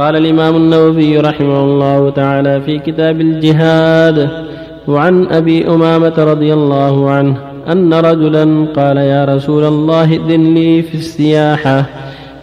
قال 0.00 0.16
الإمام 0.16 0.56
النووي 0.56 1.18
رحمه 1.18 1.64
الله 1.64 2.10
تعالى 2.10 2.60
في 2.60 2.78
كتاب 2.78 3.20
الجهاد 3.20 4.28
وعن 4.88 5.26
أبي 5.26 5.68
أمامة 5.68 6.14
رضي 6.18 6.52
الله 6.54 7.10
عنه 7.10 7.36
أن 7.72 7.94
رجلا 7.94 8.66
قال 8.76 8.96
يا 8.96 9.24
رسول 9.24 9.64
الله 9.64 10.12
ائذن 10.12 10.54
لي 10.54 10.82
في 10.82 10.94
السياحة 10.94 11.86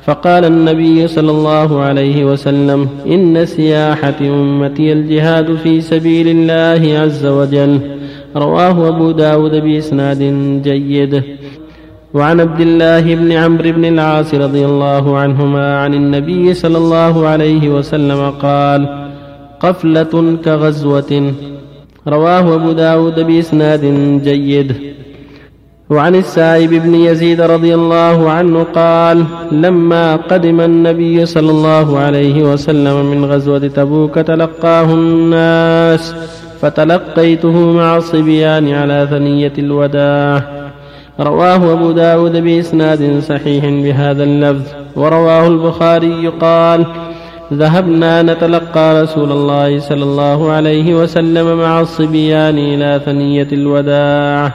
فقال 0.06 0.46
النبي 0.46 1.08
صلى 1.08 1.32
الله 1.32 1.82
عليه 1.82 2.26
وسلم 2.26 2.88
إن 3.08 3.46
سياحة 3.46 4.20
أمتي 4.22 4.94
الجهاد 4.94 5.56
في 5.56 5.82
سبيل 5.82 6.28
الله 6.28 7.00
عز 7.00 7.26
وجل. 7.26 7.80
رواه 8.36 8.88
أبو 8.88 9.12
داود 9.12 9.56
بإسناد 9.56 10.22
جيد. 10.64 11.24
وعن 12.14 12.40
عبد 12.40 12.62
الله 12.62 13.16
بن 13.16 13.32
عمرو 13.32 13.72
بن 13.72 13.86
العاص 13.86 14.34
رضي 14.34 14.66
الله 14.66 15.18
عنهما 15.18 15.80
عن 15.80 15.94
النبي 15.94 16.54
صلى 16.54 16.78
الله 16.78 17.28
عليه 17.28 17.70
وسلم 17.70 18.30
قال 18.30 19.08
قفلة 19.60 20.38
كغزوة. 20.46 21.34
رواه 22.08 22.56
أبو 22.56 22.72
داود 22.72 23.20
بإسناد 23.20 23.84
جيد. 24.24 24.76
وعن 25.90 26.16
السائب 26.16 26.70
بن 26.70 26.96
يزيد 26.96 27.42
رضي 27.42 27.76
الله 27.76 28.32
عنه 28.32 28.64
قال 28.64 29.24
لما 29.52 30.16
قدم 30.16 30.62
النبي 30.62 31.26
صلى 31.26 31.52
الله 31.52 32.00
عليه 32.00 32.44
وسلم 32.44 33.06
من 33.06 33.26
غزوة 33.26 33.68
تبوك 33.68 34.16
تلقاه 34.16 34.94
الناس 34.94 36.16
فتلقيته 36.62 37.72
مع 37.72 37.98
الصبيان 37.98 38.74
على 38.74 39.08
ثنية 39.12 39.54
الوداع. 39.58 40.57
رواه 41.20 41.74
أبو 41.74 41.92
داود 41.92 42.38
بإسناد 42.38 43.20
صحيح 43.20 43.66
بهذا 43.66 44.24
اللفظ. 44.24 44.66
ورواه 44.96 45.48
البخاري 45.48 46.28
قال 46.28 46.86
ذهبنا 47.54 48.22
نتلقى 48.22 49.04
رسول 49.04 49.32
الله 49.32 49.80
صلى 49.80 50.04
الله 50.04 50.52
عليه 50.52 50.96
وسلم 50.96 51.58
مع 51.58 51.82
الصبيان 51.82 52.58
إلى 52.58 53.02
ثنية 53.06 53.48
الوداع. 53.52 54.52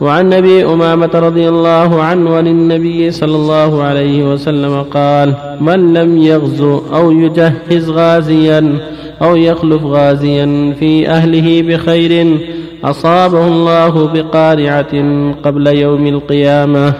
وعن 0.00 0.32
أبي 0.32 0.64
أمامة 0.64 1.10
رضي 1.14 1.48
الله 1.48 2.02
عنه 2.02 2.34
عن 2.34 2.46
النبي 2.46 3.10
صلى 3.10 3.36
الله 3.36 3.82
عليه 3.82 4.32
وسلم 4.32 4.82
قال 4.82 5.34
من 5.60 5.94
لم 5.94 6.18
يغزو 6.18 6.82
أو 6.94 7.10
يجهز 7.10 7.90
غازيا 7.90 8.78
أو 9.22 9.36
يخلف 9.36 9.84
غازيا 9.84 10.74
في 10.78 11.08
أهله 11.08 11.62
بخير 11.62 12.38
أصابه 12.84 13.46
الله 13.46 14.12
بقارعة 14.12 14.94
قبل 15.42 15.66
يوم 15.66 16.06
القيامة. 16.06 16.94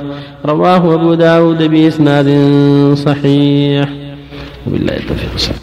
رواه 0.46 0.94
أبو 0.94 1.14
داود 1.14 1.62
بإسناد 1.62 2.28
صحيح. 2.94 3.88
وبالله 4.66 4.96
التوفيق. 4.96 5.54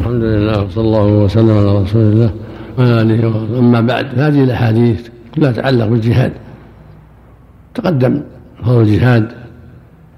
الحمد 0.00 0.22
لله 0.22 0.62
وصلى 0.62 0.84
الله 0.84 1.06
وسلم 1.06 1.58
على 1.58 1.82
رسول 1.82 2.02
الله. 2.02 2.30
وعلى 2.78 3.00
آله 3.00 3.28
وصحبه. 3.28 3.58
أما 3.58 3.80
بعد 3.80 4.06
هذه 4.16 4.44
الأحاديث 4.44 5.08
كلها 5.34 5.52
تتعلق 5.52 5.86
بالجهاد. 5.86 6.32
تقدم 7.74 8.22
فضل 8.64 8.80
الجهاد 8.80 9.32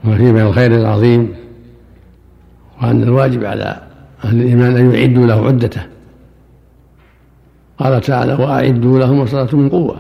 وفيه 0.05 0.33
من 0.33 0.41
الخير 0.41 0.75
العظيم 0.75 1.29
وأن 2.83 3.03
الواجب 3.03 3.45
على 3.45 3.86
أهل 4.25 4.37
الإيمان 4.41 4.77
أن 4.77 4.95
يعدوا 4.95 5.27
له 5.27 5.47
عدته. 5.47 5.83
قال 7.79 8.01
تعالى 8.01 8.35
وأعدوا 8.35 8.99
لهم 8.99 9.19
ما 9.19 9.49
من 9.53 9.69
قوة. 9.69 9.97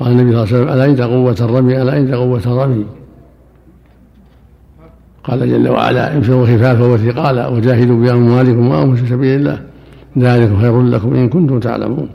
قال 0.00 0.12
النبي 0.12 0.32
صلى 0.32 0.42
الله 0.42 0.42
عليه 0.42 0.54
وسلم 0.54 0.68
ألا 0.68 0.84
عند 0.84 1.02
قوة 1.02 1.36
الرمي 1.40 1.82
ألا 1.82 1.92
عند 1.92 2.14
قوة 2.14 2.42
الرمي. 2.46 2.86
قال 5.24 5.50
جل 5.50 5.68
وعلا 5.68 6.16
انفروا 6.16 6.46
خفافا 6.46 6.84
وثقالا 6.84 7.48
وجاهدوا 7.48 8.00
بأموالكم 8.00 8.68
وأنفسكم 8.68 9.06
في 9.06 9.10
سبيل 9.10 9.40
الله. 9.40 9.62
ذلك 10.18 10.56
خير 10.60 10.82
لكم 10.82 11.14
إن 11.14 11.28
كنتم 11.28 11.60
تعلمون. 11.60 12.08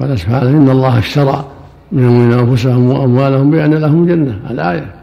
قال 0.00 0.18
سبحانه 0.18 0.50
إن 0.50 0.70
الله 0.70 0.98
اشترى 0.98 1.44
من 1.92 2.04
المؤمنين 2.04 2.32
أنفسهم 2.32 2.90
وأموالهم 2.90 3.50
بأن 3.50 3.74
لهم 3.74 4.06
جنة 4.06 4.40
الآية. 4.50 4.94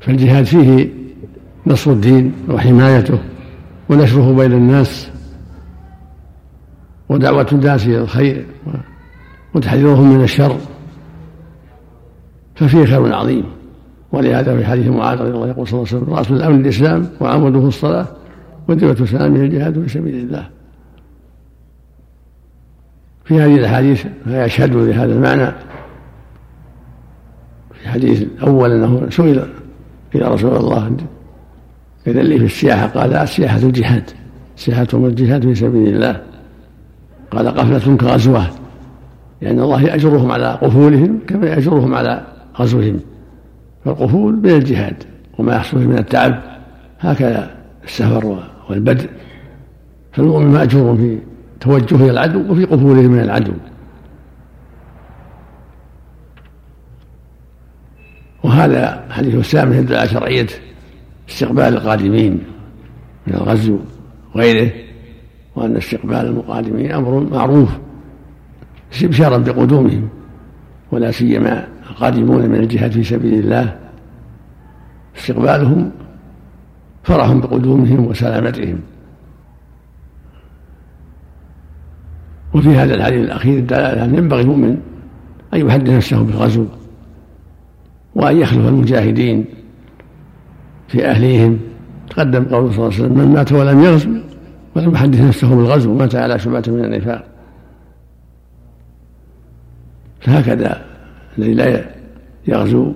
فالجهاد 0.00 0.44
فيه 0.44 0.88
نصر 1.66 1.90
الدين 1.90 2.32
وحمايته 2.48 3.18
ونشره 3.88 4.36
بين 4.36 4.52
الناس 4.52 5.10
ودعوة 7.08 7.46
الناس 7.52 7.86
إلى 7.86 7.98
الخير 7.98 8.46
وتحذيرهم 9.54 10.12
من 10.12 10.24
الشر 10.24 10.56
ففيه 12.54 12.84
خير 12.84 13.14
عظيم 13.14 13.44
ولهذا 14.12 14.56
في 14.56 14.64
حديث 14.64 14.86
معاذ 14.86 15.18
رضي 15.20 15.30
الله 15.30 15.48
يقول 15.48 15.68
صلى 15.68 15.80
الله 15.80 15.88
عليه 15.92 16.02
وسلم 16.04 16.14
رأس 16.14 16.30
الأمن 16.30 16.60
الإسلام 16.60 17.08
وعمده 17.20 17.68
الصلاة 17.68 18.06
ودعوة 18.68 19.04
سلامه 19.04 19.40
الجهاد 19.40 19.82
في 19.82 19.88
سبيل 19.88 20.14
الله 20.14 20.48
في 23.24 23.40
هذه 23.40 23.56
الأحاديث 23.56 24.06
ما 24.26 24.44
يشهد 24.44 24.74
لهذا 24.74 25.12
المعنى 25.12 25.52
في 27.72 27.82
الحديث 27.82 28.22
الأول 28.22 28.72
أنه 28.72 29.10
سئل 29.10 29.48
إلى 30.14 30.28
رسول 30.28 30.56
الله 30.56 30.96
إذا 32.06 32.22
لي 32.22 32.38
في 32.38 32.44
السياحة 32.44 32.86
قال 32.86 33.14
السياحة 33.14 33.58
الجهاد 33.58 34.10
سياحة 34.56 34.86
الجهاد 34.94 35.42
في 35.42 35.54
سبيل 35.54 35.94
الله. 35.94 36.22
قال 37.30 37.48
قفلة 37.48 37.96
كغزوة 37.96 38.46
لأن 39.42 39.60
الله 39.60 39.82
يأجرهم 39.82 40.32
على 40.32 40.58
قفولهم 40.62 41.20
كما 41.26 41.46
يأجرهم 41.46 41.94
على 41.94 42.26
غزوهم. 42.58 43.00
فالقفول 43.84 44.36
من 44.36 44.50
الجهاد 44.50 45.04
وما 45.38 45.54
يحصل 45.56 45.78
من 45.78 45.98
التعب 45.98 46.42
هكذا 47.00 47.56
السفر 47.84 48.42
والبدء. 48.70 49.08
فالمؤمن 50.12 50.46
مأجور 50.46 50.96
في 50.96 51.18
توجه 51.60 51.96
إلى 51.96 52.10
العدو 52.10 52.52
وفي 52.52 52.64
قفوله 52.64 53.02
من 53.02 53.20
العدو. 53.20 53.52
وهذا 58.44 59.04
حديث 59.10 59.34
السامي 59.34 59.76
يدل 59.76 59.94
على 59.96 60.08
شرعية 60.08 60.46
استقبال 61.28 61.64
القادمين 61.64 62.32
من 63.26 63.34
الغزو 63.34 63.78
وغيره 64.34 64.70
وأن 65.56 65.76
استقبال 65.76 66.16
المقادمين 66.16 66.92
أمر 66.92 67.20
معروف 67.20 67.70
استبشارا 68.92 69.38
بقدومهم 69.38 70.08
ولا 70.92 71.10
سيما 71.10 71.68
القادمون 71.90 72.48
من 72.48 72.54
الجهاد 72.54 72.90
في 72.90 73.04
سبيل 73.04 73.34
الله. 73.34 73.78
استقبالهم 75.16 75.90
فرح 77.02 77.32
بقدومهم 77.32 78.06
وسلامتهم. 78.06 78.80
وفي 82.54 82.68
هذا 82.68 82.94
الحديث 82.94 83.24
الأخير 83.24 83.60
دلالة 83.60 84.04
أن 84.04 84.14
ينبغي 84.14 84.40
المؤمن 84.40 84.78
أن 85.54 85.66
يحدث 85.66 85.90
نفسه 85.90 86.22
بالغزو 86.22 86.66
وأن 88.14 88.36
يخلف 88.36 88.68
المجاهدين 88.68 89.44
في 90.88 91.06
أهليهم. 91.06 91.58
تقدم 92.10 92.44
قوله 92.44 92.72
صلى 92.72 92.78
الله 92.78 92.94
عليه 92.94 93.04
وسلم 93.04 93.18
من 93.18 93.34
مات 93.34 93.52
ولم 93.52 93.84
يغزو 93.84 94.10
ولم 94.76 94.94
يحدث 94.94 95.20
نفسه 95.20 95.56
بالغزو 95.56 95.94
مات 95.94 96.14
على 96.14 96.38
شبهة 96.38 96.62
من 96.66 96.84
النفاق. 96.84 97.24
فهكذا 100.20 100.84
الذي 101.38 101.54
لا 101.54 101.84
يغزو 102.48 102.92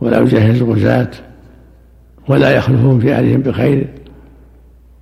ولا 0.00 0.20
يجهز 0.20 0.62
الغزاة 0.62 1.10
ولا 2.28 2.50
يخلفهم 2.50 3.00
في 3.00 3.12
أهلهم 3.12 3.40
بخير 3.40 3.86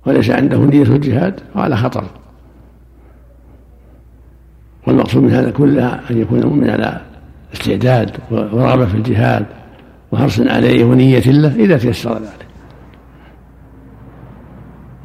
وليس 0.05 0.29
عنده 0.29 0.57
نية 0.57 0.83
الجهاد 0.83 1.39
وعلى 1.55 1.77
خطر. 1.77 2.03
والمقصود 4.87 5.23
من 5.23 5.31
هذا 5.31 5.51
كله 5.51 5.99
أن 6.11 6.17
يكون 6.17 6.39
المؤمن 6.39 6.69
على 6.69 7.01
استعداد 7.53 8.11
ورغبة 8.31 8.85
في 8.85 8.95
الجهاد 8.95 9.45
وحرص 10.13 10.39
عليه 10.39 10.85
ونية 10.85 11.19
له 11.19 11.55
إذا 11.55 11.77
تيسر 11.77 12.13
ذلك. 12.13 12.45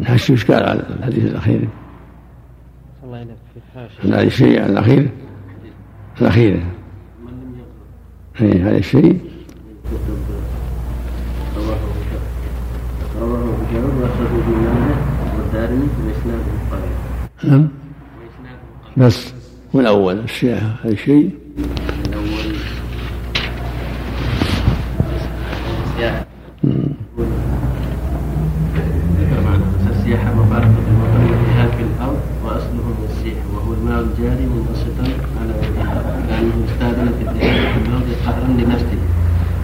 نحس 0.00 0.30
إشكال 0.30 0.68
على 0.68 0.82
الحديث 0.98 1.24
الأخير؟ 1.24 1.68
الله 3.04 3.26
هذا 4.04 4.22
الشيء 4.22 4.66
الأخير؟ 4.66 5.08
الأخير. 6.20 6.62
هذا 8.40 8.76
الشيء 8.76 9.20
رواه 13.20 13.36
ابو 13.36 13.64
داود 13.72 13.94
واخرجه 14.02 14.38
ابن 14.38 14.52
ماجه 14.52 14.96
والدارمي 15.38 15.88
قوي 16.70 17.50
نعم. 17.50 17.68
بس. 18.96 19.34
والأول 19.72 20.18
السياحة 20.18 20.76
هذا 20.84 20.94
شيء. 20.94 21.30
السياحة 25.98 26.26
السياحة 29.90 30.34
مفارقة 30.34 30.84
الوطن 30.92 31.22
والجهاد 31.30 31.70
في 31.76 31.82
الأرض 31.82 32.20
وأصله 32.44 32.86
من 32.98 33.08
السيح 33.10 33.38
وهو 33.54 33.72
الماء 33.74 34.00
الجاري 34.00 34.46
منبسطا 34.46 35.04
على 35.40 35.52
لأنه 36.28 36.56
استاذن 36.68 37.08
في 37.18 37.22
الذهاب 37.28 37.72
في 37.72 37.88
الأرض 37.88 38.08
قهرا 38.26 38.48
لنفسه. 38.48 38.98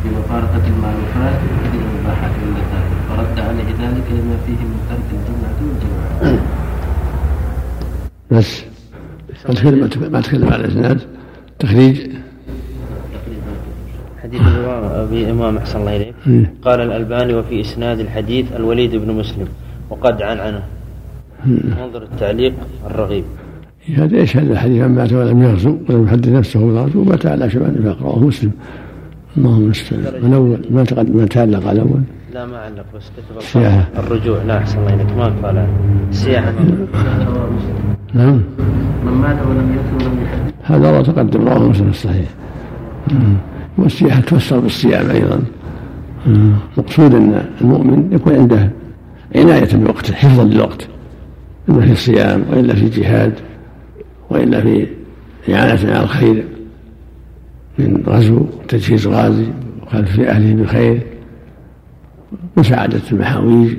بمفارقة 0.04 0.62
المعروفات 0.66 1.38
وكثير 1.44 1.80
المباحات 1.80 2.30
واللذات 2.42 2.86
فرد 3.08 3.38
على 3.40 3.62
ذلك 3.62 4.06
لما 4.10 4.36
فيه 4.46 4.60
من 4.70 4.78
ترك 4.88 5.08
الجمعة 5.14 5.58
والجماعة. 5.62 6.42
بس. 8.30 8.64
ما 9.48 9.54
تكلم 9.54 10.12
ما 10.12 10.20
تكلم 10.20 10.52
على 10.52 10.64
الإسناد. 10.64 11.00
تخريج. 11.58 12.10
حديث 14.40 14.66
أبي 15.02 15.30
إمام 15.30 15.56
أحسن 15.56 15.80
الله 15.80 15.96
إليك. 15.96 16.14
قال 16.64 16.80
الألباني 16.80 17.34
وفي 17.34 17.60
إسناد 17.60 18.00
الحديث 18.00 18.46
الوليد 18.56 18.96
بن 18.96 19.12
مسلم. 19.12 19.48
وقد 19.90 20.22
عنعنه. 20.22 20.62
انظر 21.84 22.02
التعليق 22.02 22.52
الرغيب. 22.90 23.24
هذا 23.96 24.16
إيش 24.16 24.36
هذا 24.36 24.52
الحديث؟ 24.52 24.82
من 24.82 24.94
مات 24.94 25.12
ولم 25.12 25.42
يغزو 25.42 25.76
ولم 25.88 26.04
يحدث 26.04 26.28
نفسه 26.28 26.60
بالغزو 26.60 27.04
مات 27.04 27.26
على 27.26 27.50
شباب 27.50 27.76
النفاق 27.76 28.02
رواه 28.02 28.18
مسلم. 28.18 28.52
اللهم 29.36 29.64
المستعان 29.64 30.02
من 30.22 30.34
أول 30.34 30.58
ما 30.70 30.84
تقدم 30.84 31.16
ما 31.16 31.26
تعلق 31.26 31.66
على 31.66 31.82
الأول 31.82 32.02
لا 32.34 32.46
ما 32.46 32.58
علق 32.58 32.84
بس 32.94 33.10
كتب 33.16 33.36
السياحة 33.38 33.88
الرجوع. 33.98 34.42
لا 34.42 34.58
أحسن 34.58 34.78
الله 34.78 34.94
إليك. 34.94 35.16
ما 35.16 35.24
قال. 35.42 35.66
السياحة 36.10 36.52
نعم. 38.14 38.40
من 39.04 39.12
مات 39.12 39.36
ولم 39.46 39.76
يغزو 39.76 40.06
ولم 40.06 40.22
يحدث. 40.22 40.52
هذا 40.64 40.90
رواه 40.90 41.02
تقدم 41.02 41.48
رواه 41.48 41.68
مسلم 41.68 41.88
الصحيح. 41.88 42.28
والسياحة 43.78 44.20
تفسر 44.20 44.60
بالصيام 44.60 45.10
أيضا. 45.10 45.42
مقصود 46.78 47.14
أن 47.14 47.44
المؤمن 47.60 48.12
يكون 48.12 48.34
عنده 48.34 48.70
عناية 49.36 49.68
بوقته 49.76 50.14
حفظا 50.14 50.44
للوقت. 50.44 50.88
إما 51.68 51.86
في 51.86 51.92
الصيام 51.92 52.44
وإلا 52.50 52.74
في 52.74 52.88
جهاد 52.88 53.32
وإلا 54.30 54.60
في 54.60 54.86
إعانة 55.48 55.92
على 55.92 56.02
الخير 56.02 56.44
من 57.78 58.02
غزو 58.06 58.46
تجهيز 58.68 59.06
غازي 59.06 59.46
وخلف 59.82 60.20
أهله 60.20 60.62
بخير 60.62 61.02
مساعدة 62.56 63.00
المحاويج 63.12 63.76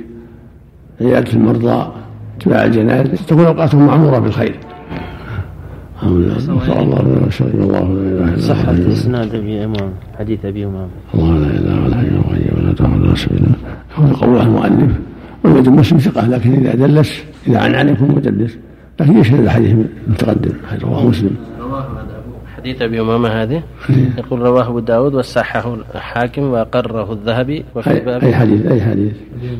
عيادة 1.00 1.32
المرضى 1.32 1.92
اتباع 2.38 2.64
الجنائز 2.64 3.26
تكون 3.26 3.44
أوقاتهم 3.44 3.86
معمورة 3.86 4.18
بالخير. 4.18 4.54
نسأل 6.04 6.78
الله 6.78 7.02
لنا 7.02 7.26
وشرك 7.26 7.54
الله 7.54 7.80
لا 7.80 8.00
إله 8.00 8.34
إلا 8.34 8.40
صحة 8.40 8.72
إسناد 8.72 9.34
أبي 9.34 9.64
إمام 9.64 9.90
حديث 10.18 10.44
أبي 10.44 10.64
إمام. 10.64 10.88
الله 11.14 11.38
لا 11.38 11.46
إله 11.46 11.58
إلا 11.58 11.72
هو 11.74 11.86
الحي 11.86 12.06
القيوم 12.08 12.64
ولا 12.64 12.72
تأخذ 12.72 13.14
سبيلا 13.14 13.48
هو 13.96 14.14
قول 14.14 14.40
المؤلف 14.40 14.92
والوجه 15.44 15.70
مسلم 15.70 15.98
ثقة 15.98 16.28
لكن 16.28 16.52
إذا 16.52 16.74
دلس 16.86 17.24
إذا 17.46 17.58
عن 17.58 17.74
عن 17.74 17.88
يكون 17.88 18.08
مدلس 18.08 18.56
لكن 19.00 19.18
يشهد 19.18 19.40
الحديث 19.40 19.74
المتقدم 20.06 20.52
رواه 20.82 21.06
مسلم. 21.06 21.36
حديث 22.56 22.82
أبي 22.82 23.00
امامه 23.00 23.28
هذه؟ 23.28 23.62
يقول 24.18 24.40
رواه 24.40 24.68
أبو 24.68 24.78
داود 24.78 25.14
وصححه 25.14 25.76
الحاكم 25.94 26.42
وأقره 26.42 27.12
الذهبي 27.12 27.64
وفي 27.74 27.90
أي, 27.90 28.26
أي 28.26 28.34
حديث 28.34 28.66
أي 28.66 28.80
حديث؟ 28.82 29.12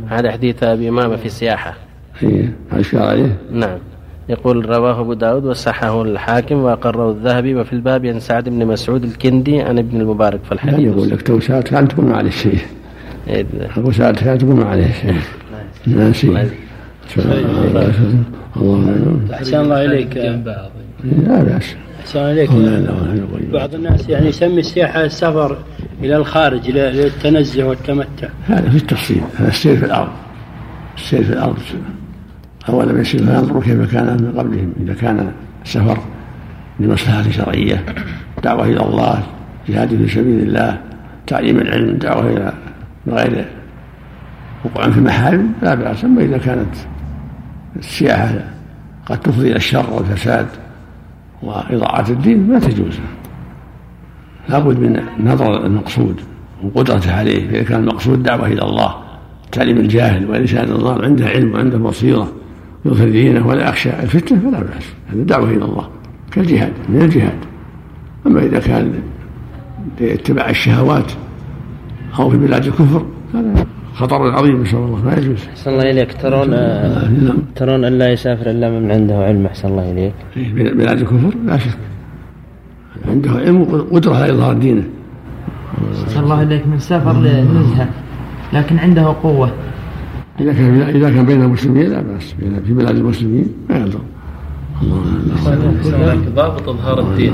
هذا 0.08 0.30
حديث 0.30 0.62
أبي 0.62 0.88
امامه 0.88 1.16
في 1.16 1.26
السياحة. 1.26 1.74
اي 2.22 2.48
إشكال 2.72 3.02
عليه؟ 3.02 3.36
نعم. 3.52 3.78
يقول 4.28 4.66
رواه 4.66 5.00
أبو 5.00 5.12
داود 5.12 5.44
وصححه 5.44 6.02
الحاكم 6.02 6.54
وأقره 6.54 7.10
الذهبي 7.10 7.54
وفي 7.54 7.72
الباب 7.72 8.06
عن 8.06 8.20
سعد 8.20 8.48
بن 8.48 8.66
مسعود 8.66 9.04
الكندي 9.04 9.60
عن 9.60 9.78
ابن 9.78 10.00
المبارك 10.00 10.40
في 10.44 10.52
الحديث. 10.52 10.78
يقول 10.78 11.10
لك 11.10 11.22
تو 11.22 11.40
ساعات 11.40 11.68
كان 11.68 11.88
تقول 11.88 12.06
ما 12.06 12.16
عليه 12.16 12.30
شيء 12.30 12.58
أبو 13.76 13.92
سعد 13.92 14.16
كان 14.16 14.38
تقول 14.38 14.56
ما 14.56 14.64
عليه 14.64 14.92
شيء. 14.92 15.14
ناسي 15.86 16.26
الله 16.26 16.50
أحسن 19.34 19.60
الله 19.60 19.84
إليك. 19.84 20.16
لا 20.16 21.42
بأس. 21.42 21.74
أحسن 22.00 22.20
عليك 22.20 22.50
بعض 23.52 23.74
الناس 23.74 24.08
يعني 24.08 24.26
يسمي 24.28 24.60
السياحة 24.60 25.04
السفر 25.04 25.56
إلى 26.02 26.16
الخارج 26.16 26.70
للتنزه 26.70 27.64
والتمتع. 27.64 28.28
هذا 28.46 28.70
في 28.70 28.76
التفصيل. 28.76 29.20
هذا 29.36 29.48
السير 29.48 29.76
في 29.76 29.84
الأرض. 29.84 30.12
السير 30.96 31.24
في 31.24 31.32
الأرض. 31.32 31.58
أولا 32.68 33.00
يسير 33.00 33.20
فينظروا 33.20 33.62
كيف 33.62 33.92
كان 33.92 34.06
من 34.06 34.34
قبلهم 34.38 34.72
إذا 34.80 34.94
كان 34.94 35.32
السفر 35.64 35.98
لمصلحة 36.80 37.30
شرعية 37.30 37.84
دعوة 38.42 38.64
إلى 38.64 38.80
الله 38.80 39.22
جهاد 39.68 39.88
في 39.88 40.08
سبيل 40.08 40.40
الله 40.40 40.80
تعليم 41.26 41.58
العلم 41.58 41.96
دعوة 41.96 42.30
إلى 42.30 42.52
غير 43.08 43.44
وقوع 44.64 44.90
في 44.90 44.98
المحارم 44.98 45.52
لا 45.62 45.74
بأس. 45.74 46.04
أما 46.04 46.22
إذا 46.22 46.38
كانت 46.38 46.74
السياحة 47.76 48.44
قد 49.06 49.20
تفضي 49.20 49.48
إلى 49.48 49.56
الشر 49.56 49.92
والفساد 49.92 50.46
وإضاعة 51.42 52.06
الدين 52.08 52.48
ما 52.48 52.58
تجوز. 52.58 52.98
لابد 54.48 54.78
من 54.78 55.02
نظر 55.20 55.66
المقصود 55.66 56.20
وقدرته 56.62 57.14
عليه. 57.18 57.48
فإذا 57.48 57.62
كان 57.62 57.80
المقصود 57.80 58.22
دعوة 58.22 58.46
إلى 58.46 58.62
الله 58.62 58.94
تعليم 59.52 59.76
الجاهل 59.76 60.30
ولسان 60.30 60.64
النار 60.64 61.04
عنده 61.04 61.26
علم 61.26 61.54
وعنده 61.54 61.78
بصيرة. 61.78 62.32
يظهر 62.86 63.08
دينه 63.08 63.46
ولا 63.46 63.68
يخشى 63.68 63.90
الفتنة 63.90 64.38
فلا 64.38 64.60
بأس 64.60 64.86
هذا 65.08 65.22
دعوة 65.22 65.50
إلى 65.50 65.64
الله 65.64 65.88
كالجهاد 66.32 66.72
من 66.88 67.02
الجهاد. 67.02 67.38
أما 68.26 68.40
إذا 68.40 68.58
كان 68.58 68.92
لاتباع 70.00 70.50
الشهوات 70.50 71.12
أو 72.18 72.30
في 72.30 72.36
بلاد 72.36 72.66
الكفر 72.66 73.06
هذا 73.34 73.66
خطر 73.94 74.30
عظيم 74.30 74.62
نسأل 74.62 74.78
الله 74.78 75.04
ما 75.04 75.12
يجوز. 75.12 75.46
أحسن 75.50 75.70
الله 75.70 75.90
إليك. 75.90 76.12
ترون 76.12 76.50
نعم. 76.50 77.38
ترون 77.56 77.84
أن 77.84 77.98
لا 77.98 78.12
يسافر 78.12 78.50
إلا 78.50 78.70
من 78.70 78.90
عنده 78.90 79.14
علم. 79.14 79.46
أحسن 79.46 79.68
الله 79.68 79.92
إليك. 79.92 80.14
إيه، 80.36 80.72
بلاد 80.72 80.98
الكفر 81.00 81.32
لا 81.46 81.56
شك. 81.56 81.78
عنده 83.08 83.30
علم 83.30 83.60
وقدرة 83.60 84.14
على 84.14 84.32
إظهار 84.32 84.54
دينه. 84.54 84.84
أحسن 86.04 86.20
الله 86.20 86.42
إليك. 86.42 86.66
من 86.66 86.78
سافر 86.78 87.12
لنزهة 87.12 87.88
لكن 88.52 88.78
عنده 88.78 89.14
قوة. 89.22 89.50
إذا 90.40 90.52
كان 90.52 90.82
إذا 90.82 91.10
كان 91.10 91.26
بين 91.26 91.42
المسلمين 91.42 91.90
لا 91.90 92.00
بأس. 92.00 92.34
في 92.66 92.72
بلاد 92.72 92.96
المسلمين 92.96 93.46
ما 93.70 93.78
يضر 93.78 94.00
هناك 95.84 96.18
ضابط 96.34 96.68
إظهار 96.68 97.00
الدين. 97.00 97.32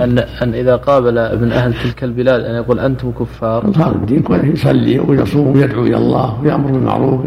ان 0.00 0.18
أن 0.18 0.54
إذا 0.54 0.76
قابل 0.76 1.18
ابن 1.18 1.52
أهل 1.52 1.74
تلك 1.74 2.04
البلاد 2.04 2.40
أن 2.40 2.54
يقول 2.54 2.80
أنتم 2.80 3.10
كفار. 3.10 3.68
إظهار 3.68 3.94
الدين 3.94 4.22
كونه 4.22 4.44
يصلي 4.44 4.98
ويصوم 4.98 5.56
ويدعو 5.56 5.86
إلى 5.86 5.96
الله 5.96 6.40
ويأمر 6.42 6.70
بالمعروف. 6.70 7.20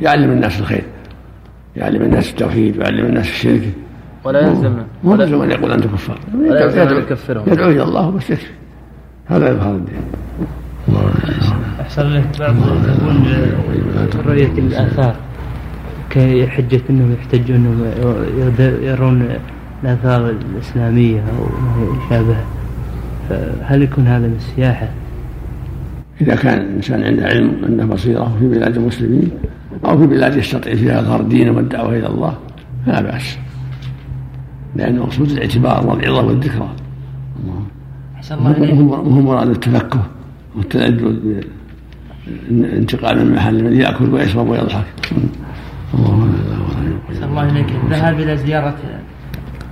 يعلم 0.00 0.30
الناس 0.30 0.60
الخير. 0.60 0.84
يعلم 1.76 2.02
الناس 2.02 2.30
التوحيد. 2.30 2.78
ويعلم 2.78 3.06
الناس 3.06 3.28
الشرك. 3.28 3.72
ولا 4.24 4.48
يلزم. 4.48 4.72
مو 5.04 5.14
لازم 5.14 5.42
أن 5.42 5.50
يقول 5.50 5.72
أنتم 5.72 5.88
كفار. 5.88 6.18
ولا 6.34 6.64
يلزم 6.64 6.80
ان 6.80 6.96
يكفرهم 6.96 7.44
يدعو 7.52 7.70
إلى 7.70 7.82
الله 7.82 8.10
بس 8.10 8.30
يكفي 8.30 8.52
هذا 9.26 9.50
إظهار 9.52 9.74
الدين. 9.74 10.02
أحسن 11.80 12.02
لك 12.02 12.24
بعض 12.38 12.56
يقول 12.56 14.26
رؤية 14.26 14.52
الآثار 14.58 15.14
كحجة 16.10 16.80
أنهم 16.90 17.12
يحتجون 17.12 17.92
يرون 18.82 19.28
الآثار 19.82 20.30
الإسلامية 20.30 21.20
أو 21.20 21.44
ما 21.44 22.04
يشابه 22.06 22.36
فهل 23.28 23.82
يكون 23.82 24.06
هذا 24.06 24.26
من 24.26 24.36
السياحة؟ 24.36 24.88
إذا 26.20 26.34
كان 26.34 26.60
الإنسان 26.60 27.02
عنده 27.04 27.26
علم 27.26 27.52
عنده 27.64 27.84
بصيرة 27.84 28.36
في 28.38 28.48
بلاد 28.48 28.76
المسلمين 28.76 29.30
أو 29.84 29.98
في 29.98 30.06
بلاد 30.06 30.36
يستطيع 30.36 30.74
فيها 30.74 31.00
إظهار 31.00 31.20
الدين 31.20 31.48
والدعوة 31.48 31.96
إلى 31.98 32.06
الله 32.06 32.34
فلا 32.86 33.00
بأس. 33.02 33.38
لأن 34.76 34.98
مقصود 34.98 35.30
الإعتبار 35.30 35.86
والعظة 35.86 36.26
والذكرى. 36.26 36.68
وهم 38.30 39.24
مراد 39.24 39.48
التفكه. 39.48 40.02
والتلذذ 40.56 41.42
انتقال 42.50 43.26
من 43.26 43.34
محل 43.34 43.64
من 43.64 43.72
يأكل 43.72 44.14
ويشرب 44.14 44.48
ويضحك. 44.48 44.84
الله 45.94 46.28
الله 47.22 47.50
إليك. 47.50 47.66
الذهاب 47.84 48.20
إلى 48.20 48.36
زيارة 48.36 48.76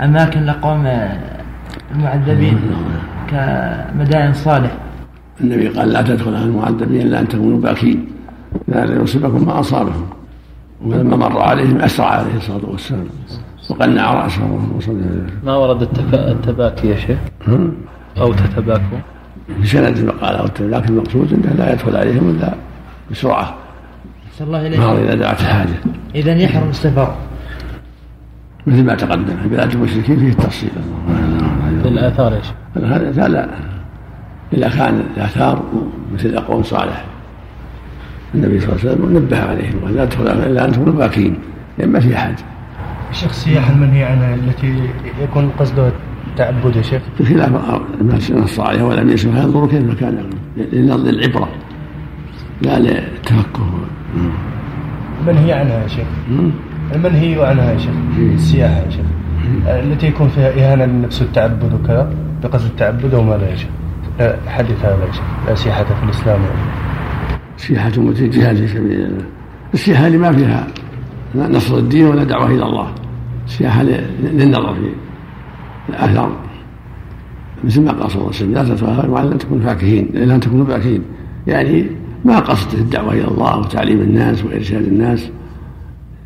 أماكن 0.01 0.45
لقوم 0.45 0.85
المعذبين 1.95 2.59
كمدائن 3.31 4.33
صالح. 4.33 4.73
النبي 5.41 5.69
قال 5.69 5.89
لا 5.89 6.03
تدخل 6.03 6.35
على 6.35 6.45
المعذبين 6.45 7.03
إلا 7.07 7.21
أن 7.21 7.29
تكونوا 7.29 7.61
باكين. 7.61 8.07
لا 8.69 9.03
يصيبكم 9.03 9.47
ما 9.47 9.61
أصابهم 9.61 10.07
ولما 10.85 11.17
مر 11.17 11.39
عليهم 11.39 11.77
أسرع 11.81 12.07
عليه 12.07 12.37
الصلاة 12.37 12.71
والسلام 12.71 13.05
وقنع 13.71 14.27
اللهم 14.27 14.81
صل 14.81 15.01
ما 15.45 15.57
ورد 15.57 15.89
التباكي 16.15 16.89
يا 16.89 16.97
شيخ؟ 16.97 17.19
أو 18.19 18.33
تتباكوا؟ 18.33 18.99
بسند 19.63 20.11
قال 20.11 20.51
لكن 20.61 20.95
المقصود 20.95 21.33
أنه 21.33 21.55
لا 21.59 21.73
يدخل 21.73 21.97
عليهم 21.97 22.31
إلا 22.31 22.55
بسرعة. 23.11 23.55
الله 24.41 24.67
إليك 24.67 24.81
إذا 24.81 25.15
دعت 25.15 25.41
الحاجة. 25.41 25.75
إذا 26.15 26.35
يحرم 26.35 26.69
السفر. 26.69 27.15
مثل 28.67 28.85
ما 28.85 28.95
تقدم 28.95 29.37
في 29.43 29.49
بلاد 29.49 29.73
المشركين 29.73 30.19
فيه 30.19 30.29
التفصيل. 30.29 30.71
في 31.83 31.89
الآثار 31.89 32.35
إيش؟ 32.35 32.47
هذا 32.77 33.29
لا. 33.29 33.49
إذا 34.53 34.69
كان 34.69 35.03
الآثار 35.17 35.63
مثل 36.15 36.35
أقوام 36.35 36.63
صالح 36.63 37.05
النبي 38.35 38.61
صلى 38.61 38.69
الله 38.69 38.81
عليه 38.81 38.93
وسلم 38.93 39.17
نبه 39.17 39.41
عليهم 39.41 39.85
ولا 39.85 39.93
لا 39.93 40.05
تدخل 40.05 40.27
إلا 40.27 40.65
أنتم 40.65 40.85
باكين 40.85 41.39
لأن 41.79 41.89
ما 41.89 42.01
في 42.01 42.17
أحد 42.17 42.35
الشيخ 43.11 43.31
السياحة 43.31 43.73
المنهي 43.73 44.05
عنها 44.05 44.35
التي 44.35 44.75
يكون 45.23 45.51
قصدها 45.59 45.93
التعبد 46.41 46.77
يا 46.77 46.83
شيخ؟ 46.83 47.03
بخلاف 47.21 47.81
الناس 48.01 48.31
الصالحة 48.31 48.85
ولم 48.85 49.11
يسمع 49.11 49.43
ينظروا 49.43 49.69
كيف 49.69 50.01
كان 50.01 50.31
للعبرة 50.57 51.49
لا 52.63 52.79
للتفكه 52.79 53.67
المنهي 55.21 55.53
عنها 55.53 55.83
يا 55.83 55.89
شيخ؟ 55.89 56.07
المنهي 56.95 57.47
عنها 57.47 57.73
يا 57.73 57.79
شيخ؟ 57.79 57.91
السياحة 58.19 58.75
يا 58.75 58.91
شيخ. 58.91 59.05
التي 59.67 60.07
يكون 60.07 60.29
فيها 60.29 60.49
إهانة 60.51 60.85
للنفس 60.85 61.23
والتعبد 61.23 61.75
وكذا؟ 61.75 62.13
بقصد 62.43 62.67
التعبد 62.67 63.15
وما 63.15 63.35
لا 63.35 63.51
يا 63.51 63.57
شيخ؟ 63.57 63.71
حدث 64.47 64.85
هذا 64.85 65.05
يا 65.07 65.13
شيخ. 65.13 65.25
لا 65.49 65.55
سياحة 65.55 65.85
في 65.85 66.05
الإسلام. 66.05 66.39
سياحة 67.57 67.91
جهاد 67.91 68.57
في 68.57 68.69
سبيل 68.69 68.93
الله 68.93 69.25
السياحة 69.75 70.07
اللي 70.07 70.19
ما 70.19 70.33
فيها 70.33 70.67
نصر 71.35 71.77
الدين 71.77 72.07
ولا 72.07 72.25
دعوة 72.25 72.47
إلى 72.47 72.63
الله. 72.63 72.87
سياحة 73.47 73.83
للنظر 74.23 74.77
في 75.89 75.95
الآثار 75.95 76.33
مثل 77.65 77.83
ما 77.83 77.93
قال 77.93 78.11
صلى 78.11 78.21
الله 78.21 78.35
عليه 78.35 78.77
وسلم 78.77 79.05
لا 79.05 79.11
وعلى 79.11 79.33
أن 79.33 79.39
تكونوا 79.39 79.65
فاكهين 79.65 80.09
لا 80.13 80.35
أن 80.35 80.41
تكونوا 80.41 80.67
فاكهين. 80.67 81.03
يعني 81.47 81.87
ما 82.25 82.39
قصد 82.39 82.75
الدعوة 82.75 83.13
إلى 83.13 83.29
الله 83.29 83.59
وتعليم 83.59 84.01
الناس 84.01 84.45
وإرشاد 84.45 84.87
الناس 84.87 85.31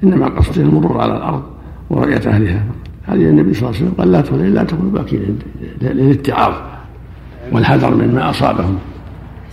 إنما 0.05 0.27
قصده 0.29 0.63
المرور 0.63 1.01
على 1.01 1.17
الأرض 1.17 1.43
ورؤية 1.91 2.21
أهلها. 2.27 2.65
هذه 3.03 3.29
النبي 3.29 3.55
صلى 3.55 3.69
الله 3.69 3.79
عليه 3.79 3.87
وسلم 3.87 3.95
قال 3.99 4.13
لا 4.13 4.21
تولوا 4.21 4.45
إلا 4.45 4.65
تكونوا 4.65 4.91
باكين 4.91 5.39
للاتعاظ 5.83 6.53
والحذر 7.53 7.95
من 7.95 8.15
ما 8.15 8.31
أصابهم 8.31 8.79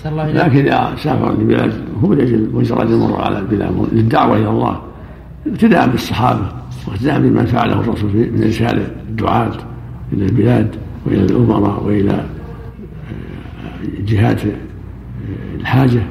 لكن 0.05 0.59
إذا 0.59 0.93
سافر 0.97 1.31
لبلاد 1.31 1.73
هو 2.03 2.13
يجد 2.13 2.55
مجرد 2.55 2.91
المرور 2.91 3.21
على 3.21 3.39
البلاد 3.39 3.87
للدعوة 3.91 4.37
إلى 4.37 4.49
الله. 4.49 4.81
ابتداء 5.47 5.87
بالصحابة 5.87 6.45
واقتداء 6.87 7.19
بمن 7.19 7.45
فعله 7.45 7.79
الرسول 7.79 8.11
من 8.11 8.43
إرسال 8.43 8.83
الدعاة. 9.09 9.51
إلى 10.13 10.25
البلاد 10.25 10.75
وإلى 11.05 11.21
الأمراء 11.21 11.83
وإلى 11.83 12.11
آه، 12.11 12.23
جهات 14.07 14.41
الحاجة 15.59 16.01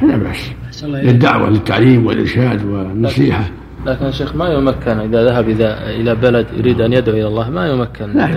فلا 0.00 0.16
بأس. 0.16 0.50
للدعوة 0.82 1.50
للتعليم 1.50 2.06
والإرشاد 2.06 2.64
والنصيحة. 2.64 3.44
لكن 3.86 4.10
شيخ 4.12 4.36
ما 4.36 4.48
يمكن 4.48 4.90
إذا 4.90 5.24
ذهب 5.24 5.48
إذا 5.48 5.90
إلى 5.90 6.14
بلد 6.14 6.46
يريد 6.58 6.80
أن 6.80 6.92
يدعو 6.92 7.16
إلى 7.16 7.26
الله؟ 7.26 7.50
ما 7.50 7.68
يمكن. 7.68 8.12
لا 8.12 8.28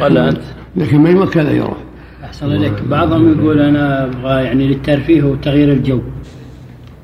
ولا 0.00 0.28
أنت؟ 0.28 0.40
لكن 0.76 1.00
ما 1.00 1.10
يمكن 1.10 1.40
أن 1.40 1.56
يروح 1.56 1.76
أحسن 2.24 2.52
إليك. 2.52 2.82
بعضهم 2.90 3.32
يقول 3.32 3.60
أنا 3.60 4.04
أبغى 4.04 4.44
يعني 4.44 4.68
للترفيه 4.68 5.22
وتغيير 5.22 5.72
الجو. 5.72 6.00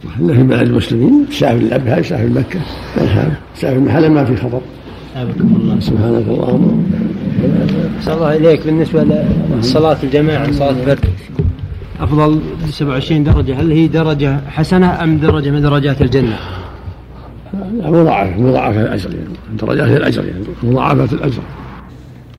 إحنا 0.08 0.34
في 0.34 0.42
بلد 0.42 0.68
المسلمين 0.68 1.26
سافر 1.30 1.56
الابها 1.56 2.02
سافر 2.02 2.28
مكة 2.28 2.60
سافر 3.54 3.76
المحل 3.76 4.10
ما 4.10 4.24
في 4.24 4.36
خطر 4.36 4.60
الله. 5.40 5.80
سبحانك 5.80 6.24
اللهم. 6.28 6.86
أحسن 7.98 8.12
الله 8.12 8.36
إليك 8.36 8.66
بالنسبة 8.66 9.24
لصلاة 9.58 9.96
الجماعة 10.02 10.52
صلاة 10.52 10.72
فرد 10.72 10.98
أفضل 12.00 12.40
27 12.70 13.24
درجة 13.24 13.60
هل 13.60 13.72
هي 13.72 13.88
درجة 13.88 14.40
حسنة 14.48 15.02
أم 15.02 15.18
درجة 15.18 15.50
من 15.50 15.62
درجات 15.62 16.02
الجنة؟ 16.02 16.36
مضاعفة 17.82 18.40
مضاعفة 18.40 18.80
الأجر 18.80 19.10
يعني. 19.10 19.58
درجات 19.62 19.96
الأجر 19.96 20.24
يعني 20.24 20.44
مضاعفة 20.62 21.16
الأجر 21.16 21.42